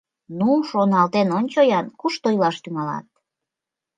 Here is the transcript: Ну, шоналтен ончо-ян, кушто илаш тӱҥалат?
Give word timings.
Ну, 0.39 0.49
шоналтен 0.69 1.27
ончо-ян, 1.37 1.85
кушто 1.99 2.27
илаш 2.35 2.55
тӱҥалат? 2.63 3.05